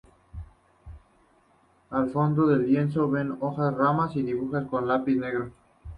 [1.91, 5.51] Al fondo del lienzo se ven hojas y ramas, dibujadas con lápiz negro.